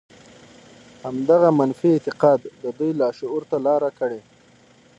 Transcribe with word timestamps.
همدغه 1.05 1.49
منفي 1.59 1.87
اعتقاد 1.95 2.39
د 2.63 2.65
دوی 2.77 2.91
لاشعور 2.99 3.43
ته 3.49 3.57
لاره 3.65 3.89
کړې. 3.99 4.19